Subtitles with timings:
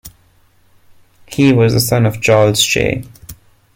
[1.27, 3.03] He was the son of Charles J.